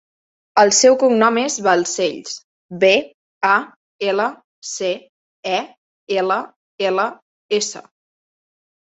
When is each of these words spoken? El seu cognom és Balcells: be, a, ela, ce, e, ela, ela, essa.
El 0.59 0.69
seu 0.75 0.95
cognom 1.01 1.35
és 1.39 1.55
Balcells: 1.65 2.31
be, 2.83 2.89
a, 3.49 3.57
ela, 4.13 4.25
ce, 4.69 4.89
e, 5.51 5.59
ela, 6.23 6.39
ela, 6.89 7.05
essa. 7.59 7.83